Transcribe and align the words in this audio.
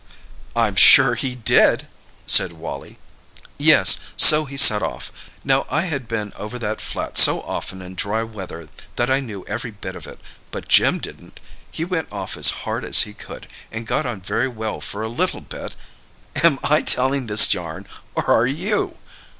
'""I'm 0.55 0.75
sure 0.77 1.13
he 1.13 1.35
did!" 1.35 1.87
said 2.25 2.53
Wally. 2.53 2.97
"Yes. 3.59 3.97
So 4.17 4.45
he 4.45 4.57
set 4.57 4.81
off. 4.81 5.11
Now 5.43 5.67
I 5.69 5.81
had 5.81 6.07
been 6.07 6.33
over 6.35 6.57
that 6.57 6.81
flat 6.81 7.19
so 7.19 7.41
often 7.43 7.83
in 7.83 7.93
dry 7.93 8.23
weather 8.23 8.67
that 8.95 9.11
I 9.11 9.19
knew 9.19 9.45
every 9.47 9.69
bit 9.69 9.95
of 9.95 10.07
it. 10.07 10.19
But 10.49 10.67
Jim 10.67 10.97
didn't. 10.97 11.39
He 11.69 11.85
went 11.85 12.11
off 12.11 12.35
as 12.35 12.49
hard 12.65 12.83
as 12.83 13.03
he 13.03 13.13
could, 13.13 13.47
and 13.71 13.85
got 13.85 14.07
on 14.07 14.21
very 14.21 14.47
well 14.47 14.81
for 14.81 15.03
a 15.03 15.07
little 15.07 15.41
bit—" 15.41 15.75
"Am 16.43 16.57
I 16.63 16.81
telling 16.81 17.27
this 17.27 17.53
yarn, 17.53 17.85
or 18.15 18.25
are 18.27 18.47
you?" 18.47 18.97